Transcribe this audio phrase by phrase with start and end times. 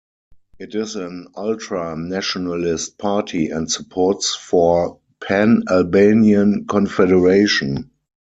[0.57, 7.91] It is an ultra-nationalist party and supports for pan-Albanian confederation.